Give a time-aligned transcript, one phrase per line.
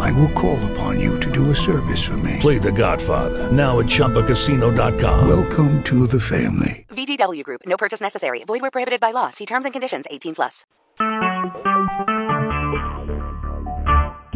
[0.00, 2.38] I will call upon you to do a service for me.
[2.40, 5.26] Play The Godfather now at ChumbaCasino.com.
[5.28, 6.86] Welcome to the family.
[6.90, 7.62] VGW Group.
[7.66, 8.44] No purchase necessary.
[8.44, 9.30] Void where prohibited by law.
[9.30, 10.06] See terms and conditions.
[10.10, 10.64] 18 plus.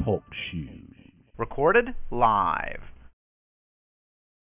[0.05, 1.12] Talk shoes.
[1.37, 2.81] Recorded live.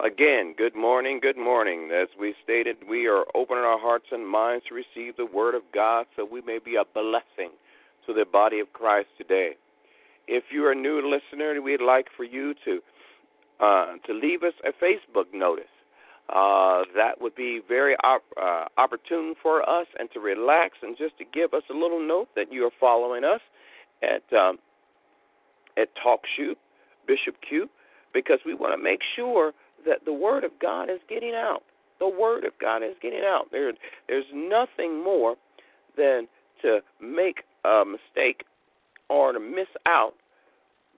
[0.03, 1.89] Again, good morning, good morning.
[1.91, 5.61] As we stated, we are opening our hearts and minds to receive the Word of
[5.73, 7.51] God so we may be a blessing
[8.05, 9.55] to the body of Christ today.
[10.27, 12.79] If you're a new listener, we'd like for you to
[13.59, 15.65] uh, to leave us a Facebook notice.
[16.27, 21.17] Uh, that would be very op- uh, opportune for us and to relax and just
[21.19, 23.41] to give us a little note that you are following us
[24.01, 24.57] at um,
[25.77, 26.55] at TalkShoe,
[27.07, 27.69] Bishop Q,
[28.13, 29.53] because we want to make sure
[29.85, 31.63] that the word of God is getting out.
[31.99, 33.45] The word of God is getting out.
[33.51, 33.71] There,
[34.07, 35.35] there's nothing more
[35.97, 36.27] than
[36.61, 38.45] to make a mistake
[39.09, 40.13] or to miss out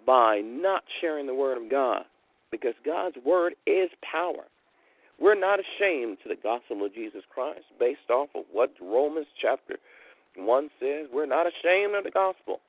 [0.07, 2.03] by not sharing the word of God,
[2.49, 4.45] because God's word is power.
[5.19, 9.75] We're not ashamed to the gospel of Jesus Christ, based off of what Romans chapter
[10.37, 11.07] one says.
[11.13, 12.61] We're not ashamed of the gospel.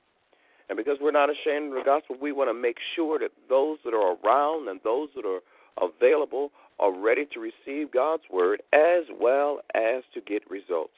[0.67, 3.77] And because we're not ashamed of the gospel, we want to make sure that those
[3.85, 5.41] that are around and those that are
[5.81, 10.93] available are ready to receive God's word as well as to get results.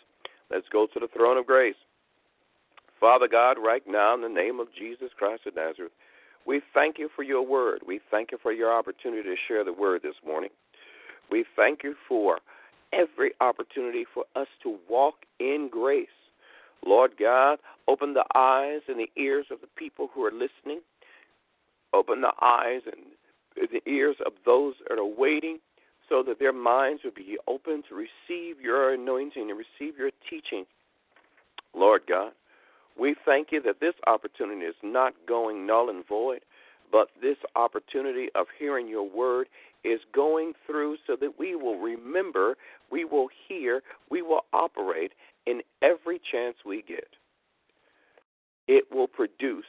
[0.50, 1.76] Let's go to the throne of grace.
[3.00, 5.92] Father God, right now, in the name of Jesus Christ of Nazareth,
[6.46, 7.82] we thank you for your word.
[7.86, 10.50] We thank you for your opportunity to share the word this morning.
[11.30, 12.40] We thank you for
[12.94, 16.08] every opportunity for us to walk in grace.
[16.86, 20.82] Lord God, open the eyes and the ears of the people who are listening.
[21.94, 25.60] Open the eyes and the ears of those that are waiting
[26.10, 30.66] so that their minds will be open to receive your anointing and receive your teaching.
[31.74, 32.32] Lord God,
[33.00, 36.42] we thank you that this opportunity is not going null and void,
[36.92, 39.48] but this opportunity of hearing your word
[39.84, 42.56] is going through so that we will remember,
[42.92, 45.14] we will hear, we will operate
[45.48, 47.08] in every chance we get.
[48.68, 49.66] It will produce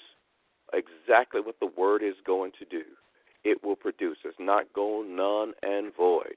[0.72, 2.82] exactly what the word is going to do
[3.44, 4.18] it will produce.
[4.24, 6.36] It's not going none and void,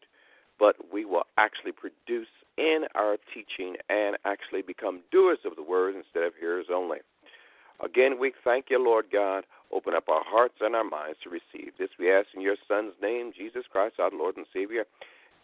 [0.59, 2.27] but we will actually produce
[2.57, 6.99] in our teaching and actually become doers of the word instead of hearers only.
[7.83, 9.43] Again, we thank you, Lord God.
[9.73, 11.89] Open up our hearts and our minds to receive this.
[11.99, 14.85] We ask in your Son's name, Jesus Christ, our Lord and Savior.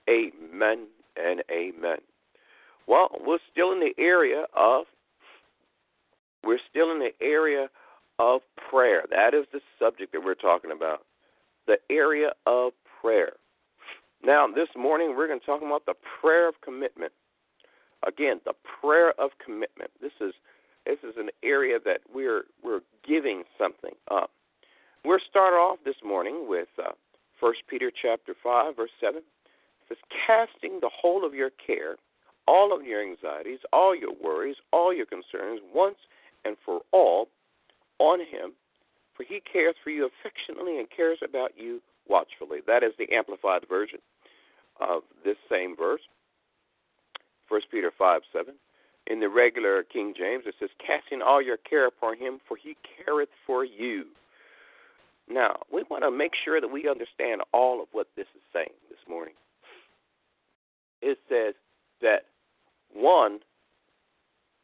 [0.10, 1.98] Amen and amen.
[2.88, 4.86] Well, we're still in the area of
[6.44, 7.68] we're still in the area
[8.18, 9.04] of prayer.
[9.12, 11.02] That is the subject that we're talking about
[11.68, 13.34] the area of prayer.
[14.24, 17.12] Now, this morning we're going to talk about the prayer of commitment.
[18.08, 19.92] Again, the prayer of commitment.
[20.00, 20.34] This is
[20.86, 24.32] this is an area that we're we're giving something up.
[25.04, 26.92] We're start off this morning with uh,
[27.40, 29.18] 1 Peter chapter 5 verse 7.
[29.18, 29.24] It
[29.90, 31.96] says casting the whole of your care,
[32.48, 35.98] all of your anxieties, all your worries, all your concerns once
[36.46, 37.28] and for all
[38.00, 38.54] on him
[39.16, 42.60] for he cares for you affectionately and cares about you watchfully.
[42.66, 44.00] That is the amplified version
[44.82, 46.02] of this same verse.
[47.48, 48.54] 1 Peter 5 7.
[49.08, 52.76] In the regular King James, it says, Casting all your care upon him, for he
[53.04, 54.06] careth for you.
[55.30, 58.76] Now, we want to make sure that we understand all of what this is saying
[58.90, 59.34] this morning.
[61.02, 61.56] It says
[62.02, 62.26] that,
[62.94, 63.40] one,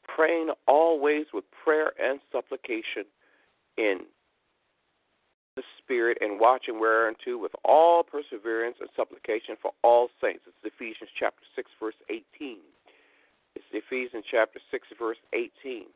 [0.07, 3.05] praying always with prayer and supplication
[3.77, 4.01] in
[5.57, 10.45] the Spirit and watching whereunto with all perseverance and supplication for all saints.
[10.45, 12.61] It's Ephesians chapter 6, verse 18.
[13.57, 15.89] It's Ephesians chapter 6, verse 18.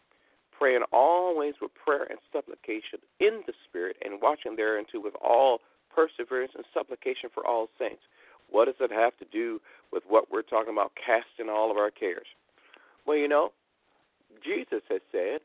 [0.57, 5.59] Praying always with prayer and supplication in the Spirit and watching thereunto with all
[5.93, 8.01] perseverance and supplication for all saints.
[8.49, 9.61] What does it have to do
[9.93, 12.27] with what we're talking about, casting all of our cares?
[13.05, 13.53] Well, you know,
[14.43, 15.41] Jesus has said,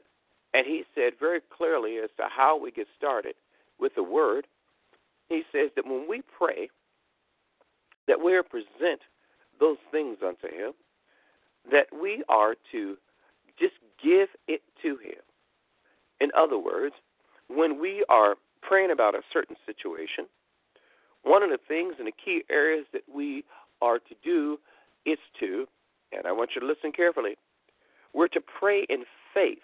[0.55, 3.35] and he said very clearly as to how we get started
[3.79, 4.47] with the word,
[5.29, 6.69] he says that when we pray,
[8.07, 9.01] that we are present
[9.59, 10.73] those things unto him,
[11.71, 12.97] that we are to
[13.59, 15.21] just give it to him.
[16.21, 16.95] In other words,
[17.49, 20.27] when we are praying about a certain situation,
[21.23, 23.45] one of the things and the key areas that we
[23.83, 24.59] are to do
[25.05, 25.67] is to,
[26.13, 27.37] and I want you to listen carefully.
[28.15, 29.59] We're to pray in faith.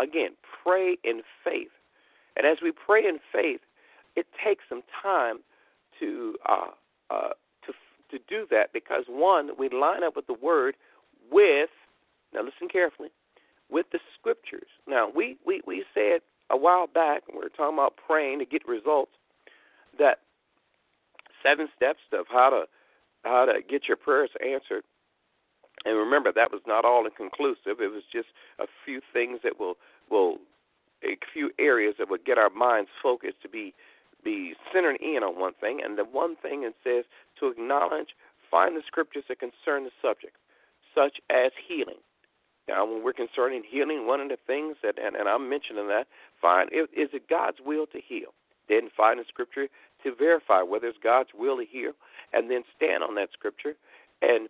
[0.00, 0.30] Again,
[0.62, 1.70] pray in faith.
[2.36, 3.60] And as we pray in faith,
[4.14, 5.38] it takes some time
[6.00, 6.70] to uh,
[7.10, 7.30] uh,
[7.66, 7.72] to
[8.10, 10.76] to do that because one, we line up with the word
[11.30, 11.70] with.
[12.34, 13.08] Now listen carefully,
[13.70, 14.68] with the scriptures.
[14.86, 18.44] Now we we we said a while back when we were talking about praying to
[18.44, 19.12] get results
[19.98, 20.20] that
[21.42, 22.64] seven steps of how to
[23.24, 24.84] how to get your prayers answered.
[25.84, 27.80] And remember, that was not all inconclusive.
[27.80, 28.28] It was just
[28.58, 29.74] a few things that will
[30.10, 30.38] will
[31.06, 33.74] a few areas that would get our minds focused to be
[34.24, 35.80] be centered in on one thing.
[35.84, 37.04] And the one thing it says
[37.38, 38.08] to acknowledge,
[38.50, 40.36] find the scriptures that concern the subject,
[40.94, 42.02] such as healing.
[42.68, 46.08] Now, when we're concerning healing, one of the things that, and, and I'm mentioning that,
[46.42, 48.34] find is it God's will to heal?
[48.68, 49.68] Then find the scripture
[50.02, 51.92] to verify whether it's God's will to heal,
[52.32, 53.74] and then stand on that scripture.
[54.20, 54.48] And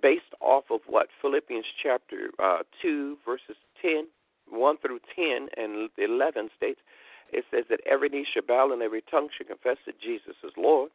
[0.00, 4.06] based off of what Philippians chapter uh, 2, verses 10,
[4.50, 6.80] 1 through 10 and 11 states,
[7.32, 10.52] it says that every knee shall bow and every tongue shall confess that Jesus is
[10.56, 10.90] Lord.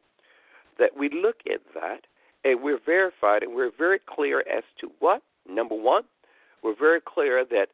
[0.78, 2.02] That we look at that
[2.44, 5.22] and we're verified and we're very clear as to what?
[5.48, 6.02] Number one,
[6.62, 7.68] we're very clear that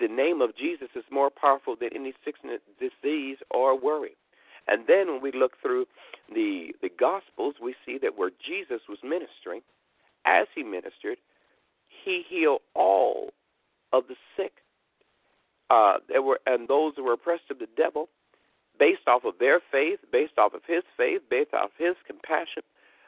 [0.00, 4.16] the name of Jesus is more powerful than any sickness, disease, or worry.
[4.66, 5.86] And then when we look through
[6.32, 9.62] the the Gospels, we see that where Jesus was ministering,
[10.26, 11.18] as he ministered,
[12.04, 13.30] he healed all
[13.92, 14.52] of the sick.
[15.70, 18.08] Uh, were and those who were oppressed of the devil,
[18.78, 22.62] based off of their faith, based off of his faith, based off his compassion.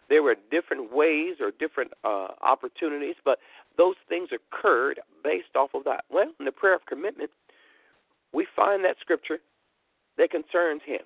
[0.09, 3.39] There were different ways or different uh, opportunities, but
[3.79, 6.05] those things occurred based off of that.
[6.11, 7.31] Well, in the prayer of commitment,
[8.33, 9.39] we find that scripture
[10.19, 11.03] that concerns him.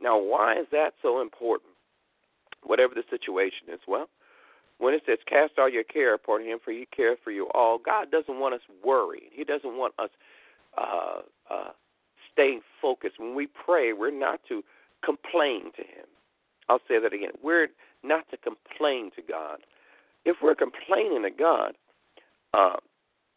[0.00, 1.70] Now, why is that so important?
[2.62, 4.08] Whatever the situation is, well,
[4.78, 7.78] when it says cast all your care upon him, for he cares for you all,
[7.78, 9.30] God doesn't want us worried.
[9.32, 10.10] He doesn't want us
[10.78, 11.70] uh, uh,
[12.32, 13.18] staying focused.
[13.18, 14.62] When we pray, we're not to
[15.04, 16.06] complain to him.
[16.68, 17.32] I'll say that again.
[17.42, 17.68] We're
[18.02, 19.58] not to complain to God.
[20.24, 21.74] If we're complaining to God
[22.54, 22.76] uh,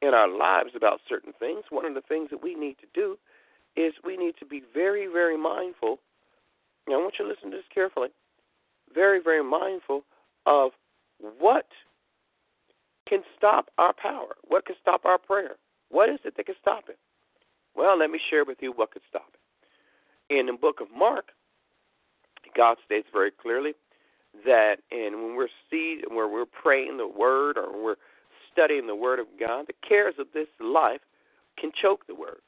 [0.01, 3.17] in our lives about certain things, one of the things that we need to do
[3.75, 5.99] is we need to be very, very mindful
[6.87, 8.09] now, I want you to listen to this carefully.
[8.93, 10.03] Very, very mindful
[10.45, 10.71] of
[11.39, 11.67] what
[13.07, 14.35] can stop our power.
[14.47, 15.55] What can stop our prayer?
[15.89, 16.97] What is it that can stop it?
[17.77, 20.35] Well, let me share with you what could stop it.
[20.39, 21.29] In the book of Mark,
[22.55, 23.73] God states very clearly
[24.45, 27.95] that and when we're see where we're praying the word or we're
[28.51, 31.01] studying the word of God, the cares of this life
[31.57, 32.41] can choke the word.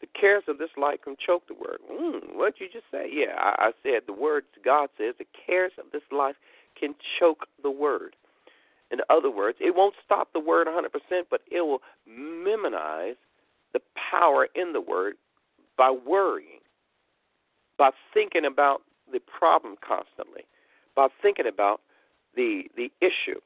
[0.00, 1.78] The cares of this life can choke the word.
[1.90, 3.08] Mm, what did you just say?
[3.12, 6.36] Yeah, I, I said the word God says the cares of this life
[6.78, 8.16] can choke the word.
[8.90, 10.86] In other words, it won't stop the word 100%,
[11.30, 13.16] but it will minimize
[13.72, 13.80] the
[14.10, 15.14] power in the word
[15.76, 16.60] by worrying,
[17.76, 18.82] by thinking about
[19.12, 20.42] the problem constantly,
[20.94, 21.80] by thinking about
[22.34, 23.40] the the issue.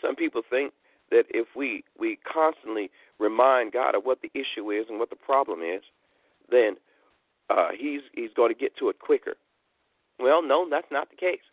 [0.00, 0.72] Some people think
[1.10, 5.16] that if we we constantly remind God of what the issue is and what the
[5.16, 5.82] problem is,
[6.50, 6.76] then
[7.50, 9.34] uh, he's he's going to get to it quicker.
[10.18, 11.44] Well, no, that's not the case.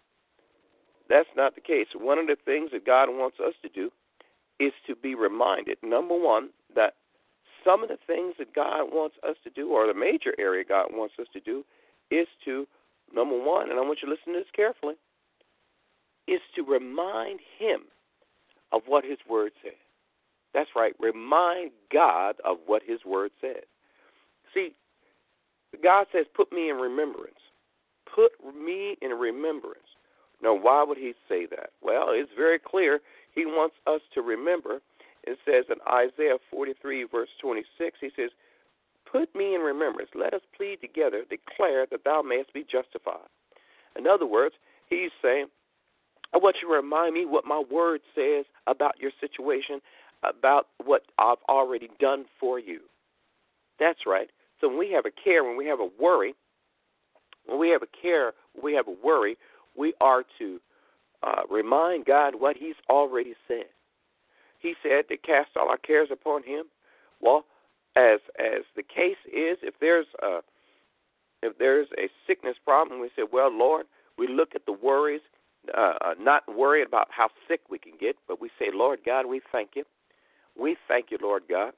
[1.09, 1.88] That's not the case.
[1.95, 3.91] One of the things that God wants us to do
[4.59, 5.78] is to be reminded.
[5.83, 6.49] Number one,
[7.65, 10.87] some of the things that God wants us to do, or the major area God
[10.91, 11.63] wants us to do,
[12.11, 12.67] is to
[13.13, 14.95] number one, and I want you to listen to this carefully,
[16.27, 17.81] is to remind Him
[18.71, 19.73] of what His Word says.
[20.53, 20.93] That's right.
[20.99, 23.63] Remind God of what His Word says.
[24.53, 24.73] See,
[25.83, 27.35] God says, put me in remembrance.
[28.13, 29.79] Put me in remembrance.
[30.41, 31.71] Now, why would He say that?
[31.81, 32.99] Well, it's very clear.
[33.33, 34.81] He wants us to remember.
[35.23, 38.31] It says in Isaiah 43, verse 26, He says,
[39.09, 40.09] Put me in remembrance.
[40.15, 43.30] Let us plead together, declare that thou mayest be justified.
[43.97, 44.56] In other words,
[44.89, 45.47] He's saying,
[46.33, 49.81] I want you to remind me what my word says about your situation,
[50.23, 52.81] about what I've already done for you.
[53.80, 54.30] That's right.
[54.59, 56.33] So when we have a care, when we have a worry,
[57.45, 59.37] when we have a care, we have a worry,
[59.75, 60.59] we are to
[61.21, 63.65] uh, remind God what He's already said.
[64.63, 66.65] He said to cast all our cares upon Him.
[67.21, 67.45] Well,
[67.95, 70.39] as as the case is, if there's a
[71.43, 73.85] if there's a sickness problem, we say, well, Lord,
[74.17, 75.21] we look at the worries,
[75.77, 79.27] uh, uh not worried about how sick we can get, but we say, Lord God,
[79.27, 79.83] we thank you
[80.57, 81.73] we thank you, Lord God.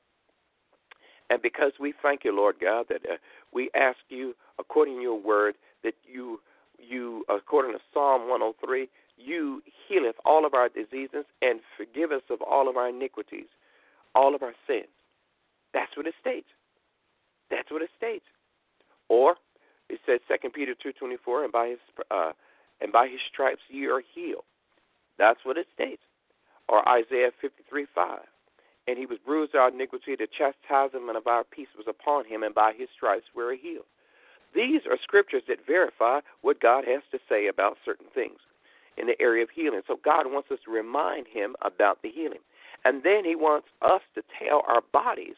[1.29, 3.15] And because we thank you, Lord God, that uh,
[3.51, 6.39] we ask you, according to your word, that you,
[6.77, 8.87] you according to Psalm 103,
[9.17, 13.48] you healeth all of our diseases and forgive us of all of our iniquities,
[14.13, 14.91] all of our sins.
[15.74, 16.48] That's what it states.
[17.50, 18.25] That's what it states.
[19.10, 19.36] Or
[19.89, 21.79] it says Second Peter two twenty four, and by his
[22.10, 22.31] uh,
[22.81, 24.45] and by his stripes ye are healed.
[25.17, 26.01] That's what it states.
[26.67, 28.25] Or Isaiah fifty three five.
[28.88, 32.53] And he was bruised our iniquity, the chastisement of our peace was upon him, and
[32.53, 33.86] by his stripes we are healed.
[34.53, 38.39] These are scriptures that verify what God has to say about certain things
[38.97, 39.81] in the area of healing.
[39.87, 42.39] So God wants us to remind him about the healing.
[42.83, 45.35] And then he wants us to tell our bodies,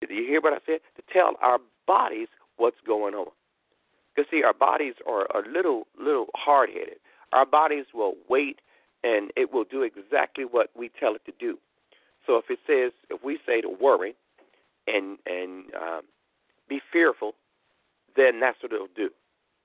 [0.00, 0.80] did you hear what I said?
[0.96, 3.28] To tell our bodies what's going on.
[4.14, 6.98] Because see, our bodies are a little little hard headed.
[7.32, 8.60] Our bodies will wait
[9.04, 11.58] and it will do exactly what we tell it to do.
[12.26, 14.14] So if it says if we say to worry
[14.86, 16.02] and and um,
[16.68, 17.32] be fearful,
[18.16, 19.10] then that's what it'll do.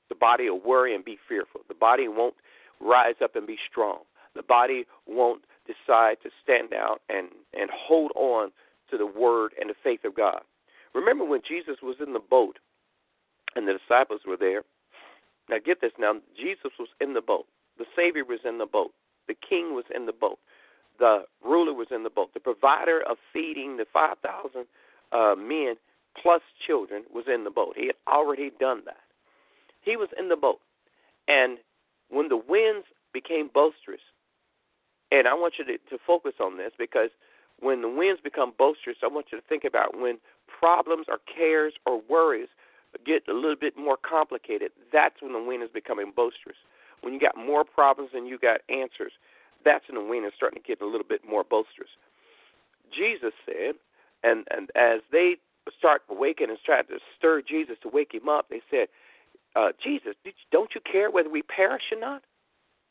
[0.10, 1.62] The body will worry and be fearful.
[1.68, 2.36] The body won't
[2.84, 4.00] rise up and be strong.
[4.36, 8.52] The body won't decide to stand out and, and hold on
[8.90, 10.42] to the word and the faith of God.
[10.94, 12.60] Remember when Jesus was in the boat
[13.56, 14.64] and the disciples were there?
[15.50, 17.46] Now get this now, Jesus was in the boat.
[17.78, 18.92] The Savior was in the boat.
[19.28, 20.40] The king was in the boat.
[21.00, 22.34] The ruler was in the boat.
[22.34, 24.66] The provider of feeding the 5,000
[25.12, 25.76] uh, men
[26.22, 27.74] plus children was in the boat.
[27.76, 29.02] He had already done that.
[29.82, 30.60] He was in the boat.
[31.28, 31.58] And
[32.14, 34.02] when the winds became boisterous,
[35.12, 37.10] and I want you to, to focus on this because
[37.60, 40.18] when the winds become boisterous, I want you to think about when
[40.48, 42.50] problems or cares or worries
[43.06, 46.58] get a little bit more complicated, that's when the wind is becoming boisterous.
[47.02, 49.14] When you got more problems than you got answers,
[49.66, 51.90] that's when the wind is starting to get a little bit more boisterous.
[52.96, 53.76] Jesus said,
[54.24, 55.38] and and as they
[55.78, 58.88] start waking and trying to stir Jesus to wake him up, they said,
[59.56, 60.16] uh, Jesus,
[60.52, 62.24] don't you care whether we perish or not?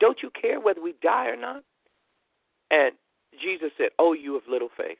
[0.00, 1.62] Don't you care whether we die or not?
[2.70, 2.92] And
[3.40, 4.98] Jesus said, Oh, you have little faith.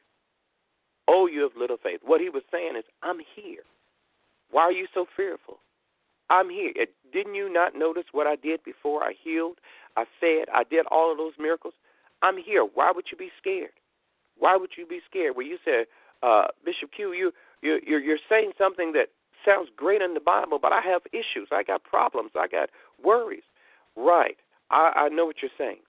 [1.08, 2.00] Oh, you have little faith.
[2.04, 3.62] What he was saying is, I'm here.
[4.50, 5.58] Why are you so fearful?
[6.30, 6.72] I'm here.
[7.12, 9.58] Didn't you not notice what I did before I healed?
[9.96, 10.48] I fed.
[10.54, 11.74] I did all of those miracles.
[12.22, 12.62] I'm here.
[12.62, 13.72] Why would you be scared?
[14.38, 15.34] Why would you be scared?
[15.36, 15.86] Well, you said,
[16.22, 19.08] uh, Bishop Q, you you're, you're you're saying something that
[19.44, 21.48] sounds great in the Bible, but I have issues.
[21.50, 22.32] I got problems.
[22.38, 22.70] I got
[23.02, 23.42] worries.
[23.96, 24.36] Right.
[24.70, 25.80] I, I know what you're saying.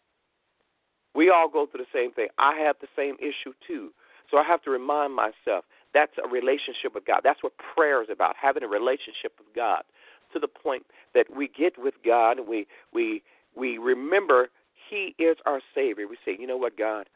[1.15, 2.27] We all go through the same thing.
[2.37, 3.91] I have the same issue too.
[4.31, 7.21] So I have to remind myself that's a relationship with God.
[7.23, 9.83] That's what prayer is about, having a relationship with God
[10.33, 10.83] to the point
[11.13, 13.21] that we get with God and we we
[13.55, 14.49] we remember
[14.89, 16.07] he is our savior.
[16.07, 17.07] We say, "You know what, God,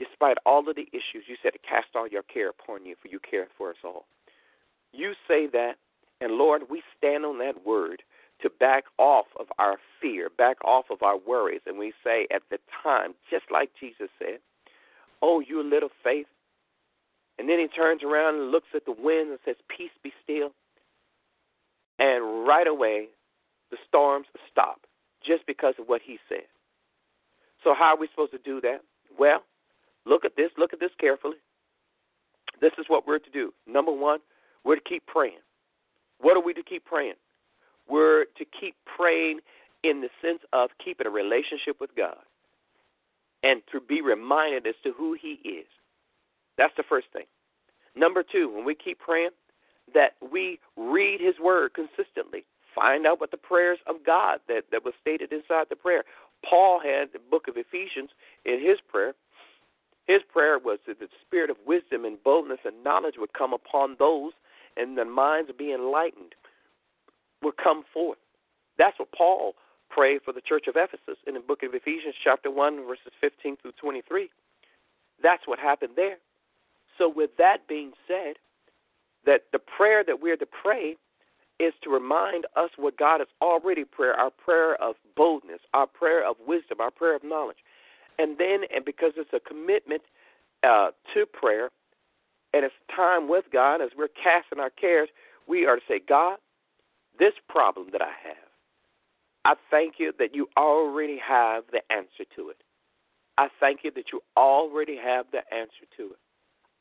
[0.00, 3.08] despite all of the issues, you said to cast all your care upon you for
[3.08, 4.06] you care for us all."
[4.92, 5.74] You say that,
[6.24, 8.02] and Lord, we stand on that word
[8.40, 11.60] to back off of our fear, back off of our worries.
[11.66, 14.38] And we say at the time, just like Jesus said,
[15.20, 16.26] Oh, you little faith.
[17.38, 20.52] And then he turns around and looks at the wind and says, Peace be still.
[21.98, 23.08] And right away,
[23.70, 24.80] the storms stop
[25.24, 26.48] just because of what he said.
[27.62, 28.80] So, how are we supposed to do that?
[29.18, 29.42] Well,
[30.06, 30.50] look at this.
[30.56, 31.36] Look at this carefully.
[32.62, 33.52] This is what we're to do.
[33.66, 34.20] Number one,
[34.64, 35.40] we're to keep praying.
[36.20, 37.14] What are we to keep praying?
[37.88, 39.40] We're to keep praying
[39.82, 42.16] in the sense of keeping a relationship with God
[43.42, 45.66] and to be reminded as to who He is.
[46.56, 47.26] That's the first thing.
[47.94, 49.30] Number two, when we keep praying,
[49.92, 52.44] that we read His Word consistently.
[52.74, 56.04] Find out what the prayers of God that, that was stated inside the prayer.
[56.48, 58.10] Paul had the book of Ephesians
[58.44, 59.14] in his prayer.
[60.06, 63.96] His prayer was that the spirit of wisdom and boldness and knowledge would come upon
[63.98, 64.32] those
[64.76, 66.34] and the minds be enlightened,
[67.42, 68.18] would come forth.
[68.78, 69.54] That's what Paul
[69.90, 73.56] prayed for the church of Ephesus in the book of Ephesians, chapter 1, verses 15
[73.62, 74.28] through 23.
[75.22, 76.16] That's what happened there.
[76.98, 78.34] So, with that being said,
[79.26, 80.96] that the prayer that we're to pray
[81.60, 86.28] is to remind us what God has already prayed, our prayer of boldness, our prayer
[86.28, 87.58] of wisdom, our prayer of knowledge.
[88.18, 90.02] And then, and because it's a commitment
[90.62, 91.70] uh, to prayer,
[92.54, 95.08] and it's time with God as we're casting our cares,
[95.48, 96.38] we are to say, God,
[97.18, 98.36] this problem that I have,
[99.44, 102.56] I thank you that you already have the answer to it.
[103.36, 106.20] I thank you that you already have the answer to it.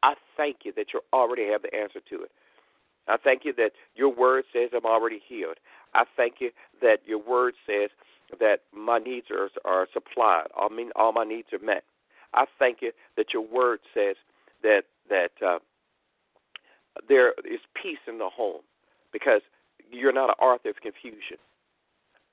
[0.04, 2.32] I thank you that you already have the answer to it.
[3.08, 5.58] I thank you that your word says I'm already healed.
[5.96, 6.52] I thank you
[6.82, 7.90] that your word says
[8.40, 10.48] that my needs are, are supplied.
[10.56, 11.84] I mean, all my needs are met.
[12.34, 14.16] I thank you that your word says
[14.62, 15.60] that that uh,
[17.08, 18.62] there is peace in the home
[19.12, 19.42] because
[19.92, 21.38] you're not an author of confusion.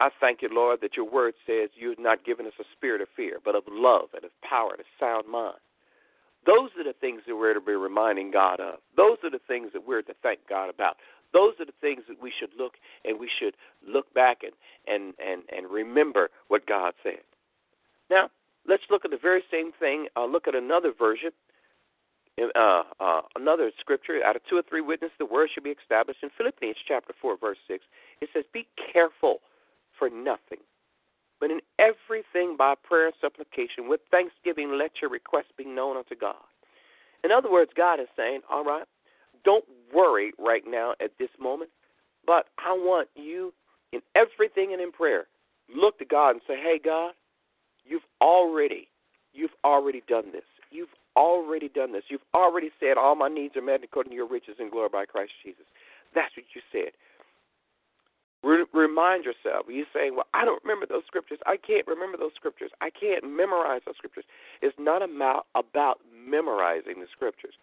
[0.01, 3.03] I thank you, Lord, that your word says you have not given us a spirit
[3.03, 5.61] of fear, but of love and of power and a sound mind.
[6.47, 8.77] Those are the things that we're to be reminding God of.
[8.97, 10.97] Those are the things that we're to thank God about.
[11.35, 12.75] Those are the things that we should look
[13.05, 13.55] and we should
[13.87, 14.53] look back and,
[14.89, 17.21] and, and, and remember what God said.
[18.11, 18.31] Now,
[18.67, 20.07] let's look at the very same thing.
[20.17, 21.31] Uh, look at another version,
[22.55, 24.21] uh, uh, another scripture.
[24.25, 26.23] Out of two or three witnesses, the word should be established.
[26.23, 27.85] In Philippians chapter 4, verse 6,
[28.21, 29.39] it says, Be careful
[29.99, 30.59] for nothing.
[31.41, 36.15] But in everything by prayer and supplication, with thanksgiving, let your requests be known unto
[36.15, 36.37] God.
[37.25, 38.85] In other words, God is saying, All right,
[39.45, 41.71] don't worry right now at this moment,
[42.27, 43.53] but I want you
[43.93, 45.27] in everything and in prayer,
[45.75, 47.13] look to God and say, Hey, God,
[47.85, 48.89] you've already,
[49.33, 50.45] you've already done this.
[50.71, 52.05] You've already done this.
[52.09, 55.05] You've already said, All my needs are met according to your riches and glory by
[55.07, 55.65] Christ Jesus.
[56.15, 56.93] That's what you said.
[58.43, 59.67] Re- remind yourself.
[59.69, 61.39] You're saying, "Well, I don't remember those scriptures.
[61.45, 62.71] I can't remember those scriptures.
[62.81, 64.25] I can't memorize those scriptures."
[64.63, 67.55] It's not about about memorizing the scriptures.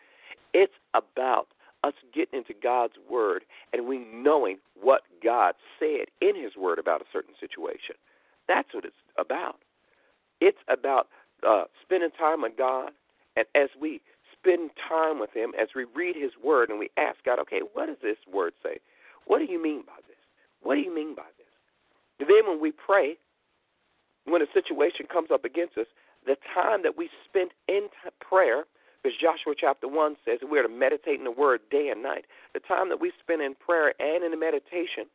[0.54, 1.48] It's about
[1.84, 7.02] us getting into God's word and we knowing what God said in His word about
[7.02, 7.96] a certain situation.
[8.48, 9.58] That's what it's about.
[10.42, 11.08] It's about
[11.48, 12.92] uh, spending time with God,
[13.38, 14.02] and as we
[14.34, 17.86] spend time with Him, as we read His word, and we ask God, "Okay, what
[17.86, 18.80] does this word say?
[19.26, 20.18] What do you mean by this?"
[20.62, 21.48] What do you mean by this?
[22.20, 23.18] And then when we pray,
[24.26, 25.88] when a situation comes up against us,
[26.26, 27.88] the time that we spend in
[28.20, 28.66] prayer,
[29.02, 32.60] because Joshua chapter 1 says we're to meditate in the word day and night, the
[32.60, 35.06] time that we spend in prayer and in meditation,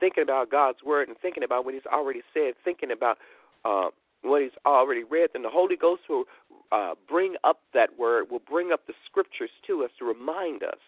[0.00, 3.18] thinking about God's word and thinking about what He's already said, thinking about
[3.64, 3.90] uh,
[4.28, 6.24] what He's already read, then the Holy Ghost will
[6.72, 10.78] uh, bring up that word, will bring up the scriptures to us to remind us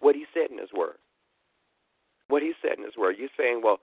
[0.00, 0.96] what He said in His word
[2.28, 3.16] what he said in his word.
[3.18, 3.80] You're saying, well,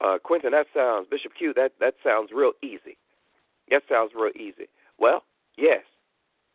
[0.00, 1.52] uh, Quentin, that sounds Bishop Q.
[1.54, 2.96] That that sounds real easy.
[3.70, 4.68] That sounds real easy.
[4.98, 5.22] Well,
[5.58, 5.82] yes,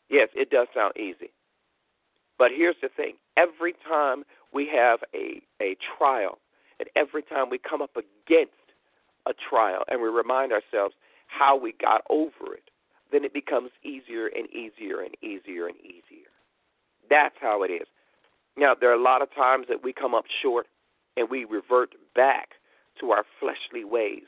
[0.09, 1.31] yes, it does sound easy.
[2.39, 6.39] But here's the thing: every time we have a a trial,
[6.79, 8.53] and every time we come up against
[9.27, 10.95] a trial, and we remind ourselves
[11.27, 12.69] how we got over it,
[13.11, 16.29] then it becomes easier and easier and easier and easier.
[17.09, 17.87] That's how it is.
[18.57, 20.67] Now, there are a lot of times that we come up short
[21.17, 22.49] and we revert back
[22.99, 24.23] to our fleshly ways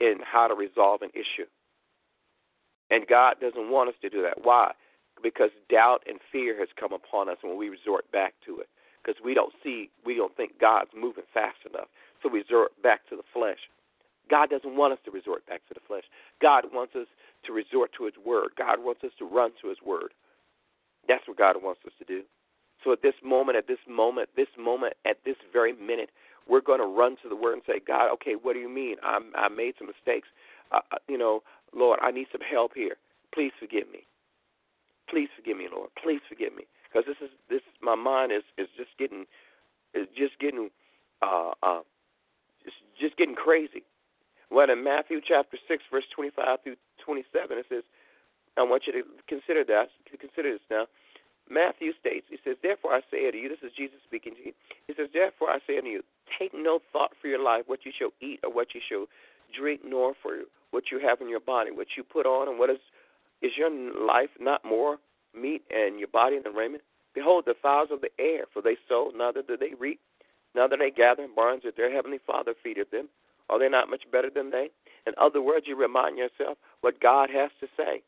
[0.00, 1.46] in how to resolve an issue.
[2.90, 4.44] And God doesn't want us to do that.
[4.44, 4.72] Why?
[5.22, 8.68] Because doubt and fear has come upon us when we resort back to it.
[9.04, 11.88] Because we don't see, we don't think God's moving fast enough.
[12.22, 13.58] So we resort back to the flesh.
[14.28, 16.04] God doesn't want us to resort back to the flesh.
[16.40, 17.06] God wants us
[17.46, 18.50] to resort to His Word.
[18.56, 20.12] God wants us to run to His Word.
[21.06, 22.22] That's what God wants us to do.
[22.84, 26.10] So at this moment, at this moment, this moment, at this very minute,
[26.48, 28.96] we're going to run to the Word and say, God, okay, what do you mean?
[29.02, 30.28] I'm, I made some mistakes.
[30.72, 31.42] Uh, uh, you know,
[31.74, 32.96] Lord, I need some help here.
[33.34, 34.06] Please forgive me.
[35.08, 35.90] Please forgive me, Lord.
[36.02, 37.62] Please forgive me, because this is this.
[37.80, 39.24] My mind is is just getting
[39.94, 40.68] is just getting
[41.22, 41.80] uh, uh,
[42.62, 43.84] just just getting crazy.
[44.50, 47.84] Well, in Matthew chapter six, verse twenty-five through twenty-seven, it says,
[48.56, 49.88] I want you to consider that.
[50.18, 50.86] Consider this now.
[51.50, 54.52] Matthew states, he says, Therefore I say unto you, this is Jesus speaking to you.
[54.86, 56.02] He says, Therefore I say unto you,
[56.38, 59.06] take no thought for your life, what you shall eat or what you shall
[59.56, 62.68] drink, nor for what you have in your body, what you put on, and what
[62.68, 62.78] is
[63.40, 64.98] is your life not more
[65.34, 66.82] meat and your body than raiment?
[67.14, 70.00] Behold, the fowls of the air, for they sow, neither do they reap,
[70.54, 73.08] neither they gather in barns, that their heavenly Father feedeth them.
[73.48, 74.68] Are they not much better than they?
[75.06, 78.02] In other words, you remind yourself what God has to say.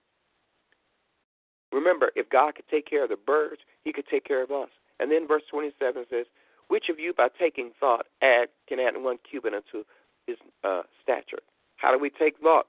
[1.73, 4.69] Remember, if God could take care of the birds, He could take care of us.
[4.99, 6.27] And then verse 27 says,
[6.69, 9.85] Which of you, by taking thought, add can add one cubit unto
[10.27, 11.41] his uh, stature?
[11.77, 12.67] How do we take thought?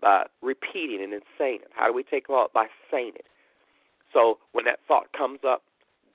[0.00, 1.70] By repeating and then saying it.
[1.74, 2.52] How do we take thought?
[2.52, 3.26] By saying it.
[4.12, 5.62] So when that thought comes up,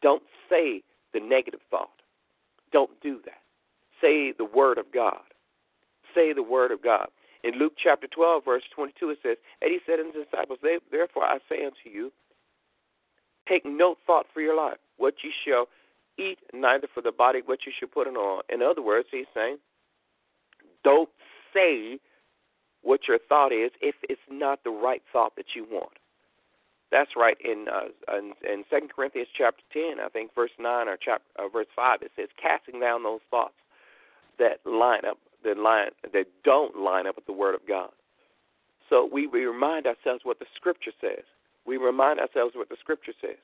[0.02, 0.82] don't say
[1.14, 1.90] the negative thought.
[2.72, 3.42] Don't do that.
[4.02, 5.22] Say the word of God.
[6.16, 7.08] Say the word of God.
[7.44, 11.24] In Luke chapter 12, verse 22, it says, And he said unto his disciples, Therefore
[11.24, 12.12] I say unto you,
[13.48, 15.66] Take no thought for your life, what you shall
[16.18, 18.44] eat, neither for the body what you shall put on.
[18.50, 19.58] In other words, he's saying,
[20.84, 21.10] don't
[21.54, 22.00] say
[22.82, 25.94] what your thought is if it's not the right thought that you want.
[26.92, 27.38] That's right.
[27.44, 31.48] In uh, in, in Second Corinthians chapter ten, I think verse nine or chapter uh,
[31.48, 33.56] verse five, it says, "Casting down those thoughts
[34.40, 37.92] that line up, that line that don't line up with the Word of God."
[38.90, 41.24] So we, we remind ourselves what the Scripture says
[41.66, 43.38] we remind ourselves what the scripture says.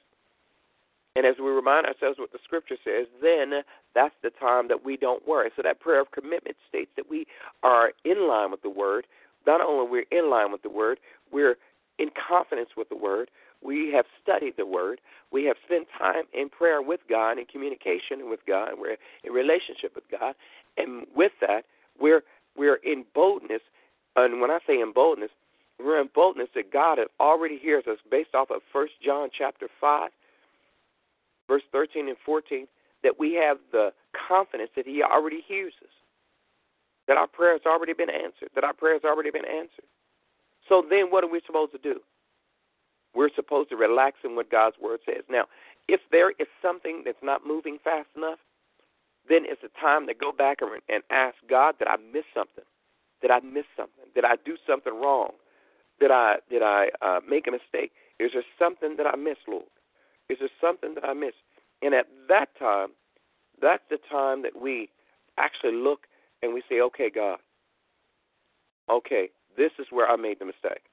[1.15, 3.63] And as we remind ourselves what the scripture says, then
[3.95, 5.49] that's the time that we don't worry.
[5.55, 7.25] So that prayer of commitment states that we
[7.63, 9.07] are in line with the word.
[9.47, 10.99] Not only we're in line with the word,
[11.31, 11.55] we're
[11.97, 13.31] in confidence with the word.
[13.63, 15.01] We have studied the word.
[15.31, 18.73] We have spent time in prayer with God, in communication with God.
[18.77, 20.35] We're in relationship with God,
[20.77, 21.63] and with that,
[21.99, 22.23] we're
[22.55, 23.61] we're in boldness.
[24.15, 25.31] And when I say in boldness,
[25.79, 30.11] we're in boldness that God already hears us based off of First John chapter five,
[31.47, 32.67] verse thirteen and fourteen.
[33.03, 33.93] That we have the
[34.27, 35.93] confidence that He already hears us,
[37.07, 39.85] that our prayer has already been answered, that our prayer has already been answered.
[40.67, 42.01] So then, what are we supposed to do?
[43.13, 45.23] We're supposed to relax in what God's word says.
[45.29, 45.45] Now,
[45.87, 48.39] if there is something that's not moving fast enough,
[49.29, 52.63] then it's a time to go back and ask God, did I miss something?
[53.21, 54.05] Did I miss something?
[54.15, 55.31] Did I do something wrong?
[55.99, 57.91] Did I did I uh, make a mistake?
[58.19, 59.65] Is there something that I missed, Lord?
[60.29, 61.41] Is there something that I missed?
[61.81, 62.89] And at that time,
[63.61, 64.89] that's the time that we
[65.37, 66.01] actually look
[66.41, 67.39] and we say, okay, God,
[68.89, 70.85] okay, this is where I made the mistake.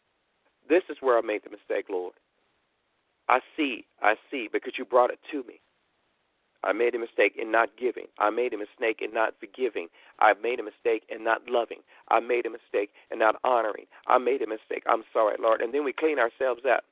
[0.68, 2.14] This is where I made the mistake, Lord.
[3.28, 5.60] I see, I see, because you brought it to me.
[6.64, 8.06] I made a mistake in not giving.
[8.18, 9.88] I made a mistake in not forgiving.
[10.18, 11.80] I made a mistake in not loving.
[12.08, 13.86] I made a mistake in not honoring.
[14.06, 14.82] I made a mistake.
[14.86, 15.60] I'm sorry, Lord.
[15.60, 16.84] And then we clean ourselves up.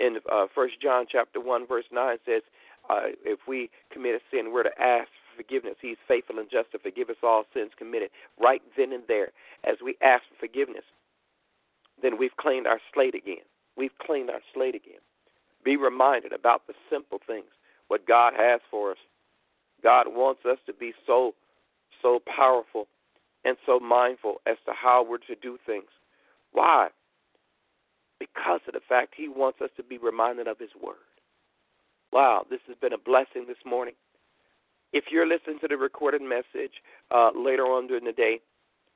[0.00, 2.42] In uh, First John chapter one verse nine says,
[2.90, 5.76] uh, if we commit a sin, we're to ask for forgiveness.
[5.80, 9.30] He's faithful and just to forgive us all sins committed right then and there.
[9.62, 10.84] As we ask for forgiveness,
[12.02, 13.46] then we've cleaned our slate again.
[13.76, 15.00] We've cleaned our slate again.
[15.64, 17.48] Be reminded about the simple things,
[17.88, 18.98] what God has for us.
[19.82, 21.34] God wants us to be so,
[22.02, 22.86] so powerful
[23.44, 25.90] and so mindful as to how we're to do things.
[26.52, 26.88] Why?
[28.18, 30.96] Because of the fact He wants us to be reminded of His Word.
[32.12, 33.94] Wow, this has been a blessing this morning.
[34.92, 36.74] If you're listening to the recorded message
[37.10, 38.40] uh, later on during the day,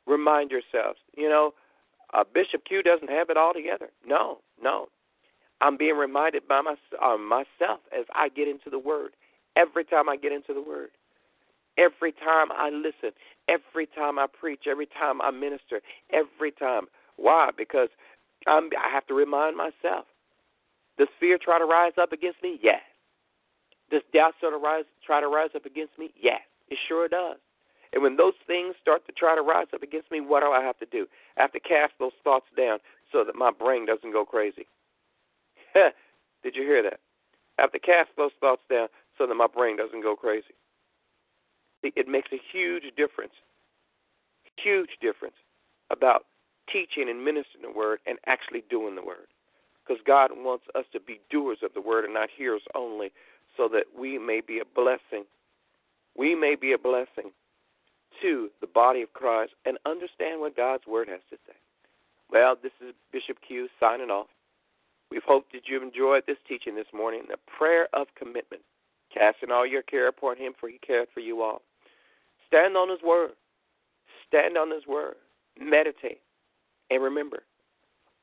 [0.06, 1.52] remind yourselves, you know,
[2.14, 3.90] uh, Bishop Q doesn't have it all together.
[4.06, 4.86] No, no.
[5.60, 9.12] I'm being reminded by my, uh, myself as I get into the Word.
[9.56, 10.90] Every time I get into the Word,
[11.76, 13.10] every time I listen,
[13.48, 15.80] every time I preach, every time I minister,
[16.12, 16.86] every time.
[17.16, 17.50] Why?
[17.56, 17.88] Because
[18.46, 20.06] I'm, I have to remind myself.
[20.98, 22.58] Does fear try to rise up against me?
[22.62, 22.82] Yes.
[23.90, 26.10] Does doubt sort of rise, try to rise up against me?
[26.20, 27.36] Yes, it sure does.
[27.92, 30.62] And when those things start to try to rise up against me, what do I
[30.62, 31.06] have to do?
[31.38, 32.78] I have to cast those thoughts down
[33.10, 34.66] so that my brain doesn't go crazy.
[36.42, 37.00] Did you hear that?
[37.58, 40.54] I have to cast those thoughts down so that my brain doesn't go crazy.
[41.82, 43.34] See, it makes a huge difference,
[44.56, 45.36] huge difference
[45.90, 46.26] about
[46.72, 49.26] teaching and ministering the word and actually doing the word.
[49.86, 53.10] Because God wants us to be doers of the word and not hearers only,
[53.56, 55.24] so that we may be a blessing.
[56.16, 57.32] We may be a blessing
[58.22, 61.56] to the body of Christ and understand what God's Word has to say.
[62.30, 64.28] Well, this is Bishop Q signing off.
[65.10, 68.62] We've hoped that you've enjoyed this teaching this morning, the prayer of commitment,
[69.12, 71.62] casting all your care upon Him, for He cared for you all.
[72.46, 73.32] Stand on His Word.
[74.26, 75.14] Stand on His Word.
[75.58, 76.20] Meditate.
[76.90, 77.42] And remember,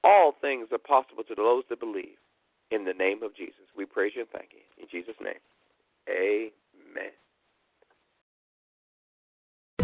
[0.04, 2.17] all things are possible to those that believe.
[2.71, 4.62] In the name of Jesus, we praise you and thank you.
[4.82, 5.41] In Jesus' name,
[6.10, 7.12] amen.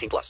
[0.00, 0.28] 18 plus.